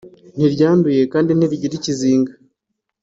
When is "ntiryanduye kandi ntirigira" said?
0.35-1.73